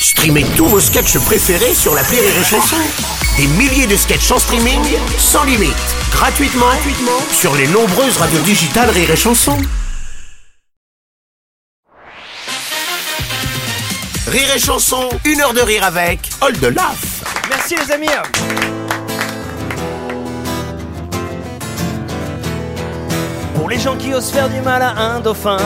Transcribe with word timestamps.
Streamez 0.00 0.44
tous 0.56 0.66
vos 0.66 0.80
sketchs 0.80 1.18
préférés 1.18 1.74
sur 1.74 1.94
la 1.94 2.02
Rire 2.02 2.22
et 2.22 2.44
Chanson. 2.44 2.76
Des 3.36 3.46
milliers 3.46 3.86
de 3.86 3.96
sketchs 3.96 4.30
en 4.30 4.38
streaming, 4.38 4.80
sans 5.18 5.44
limite, 5.44 5.74
gratuitement, 6.12 6.66
gratuitement 6.66 7.20
sur 7.32 7.54
les 7.56 7.66
nombreuses 7.68 8.16
radios 8.16 8.40
digitales 8.40 8.90
Rire 8.90 9.10
et 9.10 9.16
Chanson. 9.16 9.56
Rire 14.28 14.54
et 14.54 14.58
Chanson, 14.58 15.08
une 15.24 15.40
heure 15.40 15.54
de 15.54 15.60
rire 15.60 15.84
avec 15.84 16.20
Old 16.40 16.62
Laf. 16.62 17.24
Merci 17.48 17.74
les 17.76 17.92
amis. 17.92 18.08
Pour 23.68 23.76
les 23.76 23.82
gens 23.82 23.96
qui 23.96 24.14
osent 24.14 24.30
faire 24.30 24.48
du 24.48 24.62
mal 24.62 24.80
à 24.80 24.98
un 24.98 25.20
dauphin, 25.20 25.58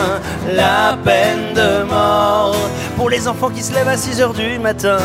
la 0.52 0.98
peine 1.04 1.54
de 1.54 1.84
mort. 1.84 2.56
Pour 2.96 3.08
les 3.08 3.28
enfants 3.28 3.48
qui 3.48 3.62
se 3.62 3.72
lèvent 3.72 3.86
à 3.86 3.96
6 3.96 4.20
heures 4.20 4.32
du 4.32 4.58
matin, 4.58 4.98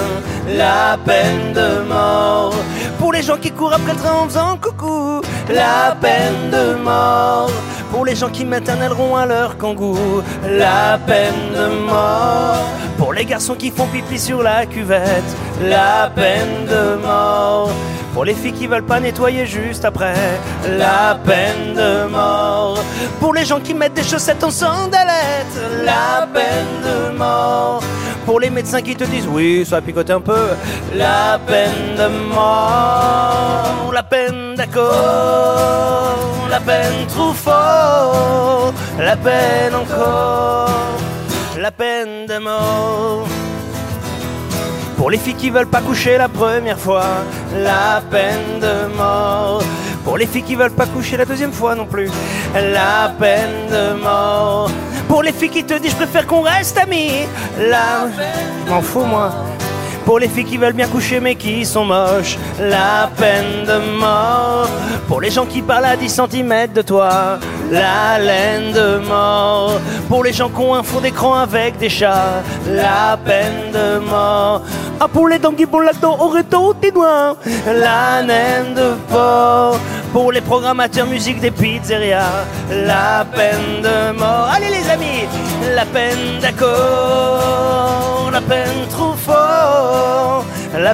la 0.48 0.98
peine 1.05 1.54
de 1.54 1.88
mort. 1.88 2.55
Pour 2.98 3.13
les 3.13 3.21
gens 3.21 3.38
qui 3.38 3.52
courent 3.52 3.73
après 3.73 3.94
le 3.94 3.99
train 3.99 4.13
en 4.13 4.27
faisant 4.27 4.57
coucou, 4.57 5.21
la 5.48 5.95
peine 6.02 6.49
de 6.49 6.73
mort. 6.84 7.52
Pour 7.91 8.04
les 8.04 8.16
gens 8.16 8.30
qui 8.30 8.45
mettent 8.45 8.68
à 8.68 8.76
leur 9.27 9.57
kangou, 9.59 10.23
la 10.49 10.98
peine 10.98 11.54
de 11.54 11.68
mort. 11.85 12.66
Pour 12.98 13.13
les 13.13 13.26
garçons 13.26 13.54
qui 13.54 13.70
font 13.70 13.85
pipi 13.85 14.18
sur 14.18 14.41
la 14.41 14.66
cuvette, 14.66 15.38
la 15.62 16.09
peine 16.16 16.66
de 16.66 16.95
mort. 17.05 17.70
Pour 18.17 18.26
les 18.26 18.34
filles 18.34 18.53
qui 18.53 18.66
veulent 18.66 18.81
pas 18.81 18.99
nettoyer 18.99 19.45
juste 19.45 19.85
après, 19.85 20.16
la 20.67 21.20
peine 21.23 21.76
de 21.76 22.07
mort. 22.07 22.84
Pour 23.20 23.31
les 23.35 23.45
gens 23.45 23.59
qui 23.59 23.76
mettent 23.76 23.93
des 23.93 24.02
chaussettes 24.02 24.43
en 24.43 24.49
sandalettes, 24.49 25.62
la 25.85 26.27
peine 26.34 26.81
de 26.81 27.16
mort. 27.16 27.84
Pour 28.26 28.40
les 28.40 28.49
médecins 28.49 28.81
qui 28.81 28.95
te 28.95 29.03
disent 29.03 29.27
oui, 29.27 29.63
ça 29.70 29.81
picote 29.81 30.09
un 30.09 30.20
peu, 30.20 30.48
la 30.95 31.40
peine 31.45 31.95
de 31.95 32.07
mort. 32.34 33.91
La 33.93 34.01
peine 34.01 34.55
d'accord, 34.55 36.18
la 36.49 36.60
peine 36.60 37.05
trop 37.10 37.34
fort, 37.34 38.73
la 38.98 39.15
peine 39.15 39.76
encore, 39.76 40.98
la 41.55 41.70
peine 41.70 42.26
de 42.27 42.40
mort. 42.40 43.27
Pour 45.08 45.13
les 45.13 45.20
filles 45.20 45.36
qui 45.36 45.50
veulent 45.50 45.68
pas 45.68 45.80
coucher 45.80 46.18
la 46.18 46.27
première 46.27 46.77
fois, 46.77 47.05
la 47.55 48.02
peine 48.12 48.60
de 48.60 48.94
mort. 48.94 49.63
Pour 50.04 50.18
les 50.18 50.27
filles 50.27 50.44
qui 50.44 50.55
veulent 50.55 50.70
pas 50.70 50.86
coucher 50.86 51.16
la 51.16 51.24
deuxième 51.24 51.54
fois 51.54 51.76
non 51.76 51.86
plus, 51.86 52.10
la 52.54 53.13
peine 53.18 53.70
de 53.72 54.04
mort. 54.04 54.70
Pour 55.08 55.24
les 55.24 55.32
filles 55.32 55.50
qui 55.50 55.63
te 55.63 55.76
disent 55.76 55.91
je 55.91 55.96
préfère 55.96 56.28
qu'on 56.28 56.41
reste 56.41 56.78
amis, 56.78 57.26
la 57.58 58.10
m'en 58.70 58.82
fous 58.82 59.05
moi. 59.05 59.32
Pour 60.08 60.20
les 60.20 60.30
filles 60.30 60.46
qui 60.46 60.55
veulent 60.55 60.72
bien 60.72 60.88
coucher 60.88 61.20
mais 61.20 61.36
qui 61.36 61.66
sont 61.66 61.84
moches, 61.84 62.38
la 62.62 63.10
peine 63.18 63.66
de 63.66 64.00
mort. 64.00 64.69
Pour 65.06 65.19
les 65.19 65.30
gens 65.30 65.46
qui 65.46 65.62
parlent 65.62 65.84
à 65.84 65.97
10 65.97 66.22
cm 66.31 66.68
de 66.74 66.81
toi, 66.81 67.40
la 67.69 68.18
laine 68.18 68.72
de 68.72 69.00
mort. 69.06 69.81
Pour 70.08 70.24
les 70.24 70.31
gens 70.31 70.47
qui 70.47 70.62
ont 70.62 70.75
un 70.75 70.84
fond 70.84 71.02
d'écran 71.02 71.34
avec 71.34 71.78
des 71.78 71.90
chats, 71.90 72.41
la 72.69 73.18
peine 73.18 73.74
de 73.74 74.00
mort. 74.00 74.62
Ah, 74.97 75.09
pour 75.09 75.28
les 75.28 75.40
dents 75.40 75.52
qui 75.52 75.66
vont 75.66 75.81
au 76.19 76.30
réto 76.30 76.74
des 76.81 76.91
doigts, 76.91 77.35
la 77.66 78.24
naine 78.24 78.75
de 78.75 78.94
porc. 79.09 79.78
Pour 80.13 80.31
les 80.31 80.40
programmateurs 80.40 81.06
musique 81.06 81.41
des 81.41 81.52
pizzerias, 81.52 82.46
la 82.72 83.25
peine 83.35 83.81
de 83.84 84.18
mort. 84.18 84.47
Allez 84.56 84.69
les 84.69 84.90
amis, 84.90 85.28
la 85.75 85.85
peine 85.85 86.40
d'accord, 86.41 88.30
la 88.31 88.40
peine 88.40 88.88
trop 88.90 89.06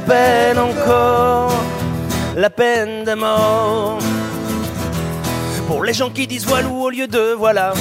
peine 0.06 0.58
encore, 0.60 1.52
la 2.36 2.50
peine 2.50 3.04
de 3.04 3.14
mort. 3.14 4.00
Pour 5.68 5.84
les 5.84 5.94
gens 5.94 6.10
qui 6.10 6.28
disent 6.28 6.46
voilou 6.46 6.84
au 6.84 6.90
lieu 6.90 7.08
de 7.08 7.34
voilà, 7.38 7.74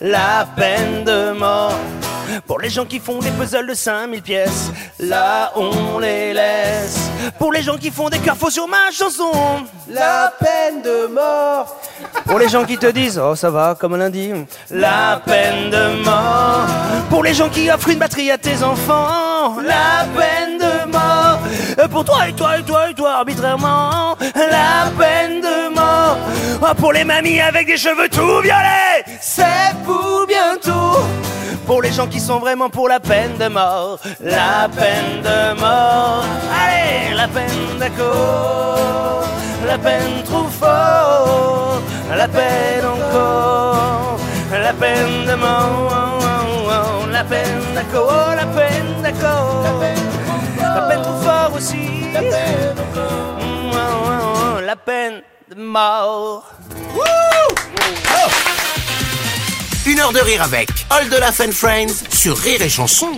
la 0.00 0.46
peine 0.56 1.04
de 1.04 1.32
mort. 1.32 1.72
Pour 2.46 2.60
les 2.60 2.68
gens 2.68 2.84
qui 2.84 2.98
font 2.98 3.20
des 3.20 3.30
puzzles 3.30 3.66
de 3.66 3.72
5000 3.74 4.20
pièces, 4.20 4.70
là 5.00 5.50
on 5.56 5.98
les 5.98 6.34
laisse. 6.34 7.08
Pour 7.38 7.52
les 7.52 7.62
gens 7.62 7.76
qui 7.78 7.90
font 7.90 8.10
des 8.10 8.18
cœurs 8.18 8.36
faux 8.36 8.50
sur 8.50 8.68
ma 8.68 8.90
chanson, 8.92 9.32
La 9.90 10.30
peine 10.38 10.82
de 10.82 11.06
mort. 11.06 11.74
pour 12.26 12.38
les 12.38 12.48
gens 12.50 12.64
qui 12.64 12.76
te 12.76 12.86
disent 12.86 13.18
oh 13.18 13.34
ça 13.34 13.48
va 13.50 13.74
comme 13.80 13.94
un 13.94 13.98
lundi, 13.98 14.30
la 14.70 15.22
peine 15.24 15.70
de 15.70 16.04
mort. 16.04 16.66
Pour 17.08 17.22
les 17.24 17.32
gens 17.32 17.48
qui 17.48 17.70
offrent 17.70 17.88
une 17.88 17.98
batterie 17.98 18.30
à 18.30 18.36
tes 18.36 18.62
enfants, 18.62 19.56
la 19.62 20.04
peine 20.14 20.58
de 20.58 20.92
mort. 20.92 21.17
Euh, 21.78 21.88
Pour 21.88 22.04
toi 22.04 22.28
et 22.28 22.32
toi 22.32 22.58
et 22.58 22.62
toi 22.62 22.90
et 22.90 22.94
toi 22.94 23.12
arbitrairement, 23.18 24.16
la 24.34 24.90
peine 24.98 25.40
de 25.40 25.74
mort. 25.74 26.18
Oh, 26.62 26.74
pour 26.76 26.92
les 26.92 27.04
mamies 27.04 27.40
avec 27.40 27.66
des 27.66 27.76
cheveux 27.76 28.08
tout 28.08 28.40
violets, 28.42 29.04
c'est 29.20 29.74
pour 29.84 30.26
bientôt. 30.26 30.98
Pour 31.66 31.82
les 31.82 31.92
gens 31.92 32.06
qui 32.06 32.18
sont 32.18 32.38
vraiment 32.38 32.70
pour 32.70 32.88
la 32.88 32.98
peine 32.98 33.36
de 33.38 33.48
mort, 33.48 33.98
la 34.22 34.68
peine 34.74 35.20
de 35.22 35.60
mort. 35.60 36.24
Allez, 36.62 37.14
la 37.14 37.28
peine 37.28 37.78
d'accord, 37.78 39.22
la 39.66 39.76
peine 39.76 40.22
trop 40.24 40.46
fort, 40.48 41.80
la 42.16 42.26
peine 42.26 42.84
encore, 42.86 44.18
la 44.50 44.72
peine 44.72 45.26
de 45.26 45.34
mort, 45.34 46.16
la 47.12 47.24
peine 47.24 47.60
d'accord, 47.74 48.34
la 48.34 48.46
peine 48.46 49.02
d'accord, 49.02 49.62
de 55.50 55.62
mort. 55.62 56.52
Une 59.86 59.98
heure 60.00 60.12
de 60.12 60.18
rire 60.18 60.42
avec 60.42 60.68
Old 60.90 61.12
Laf 61.12 61.40
and 61.40 61.52
Friends 61.52 62.04
sur 62.10 62.36
Rire 62.36 62.60
et 62.62 62.68
Chanson. 62.68 63.12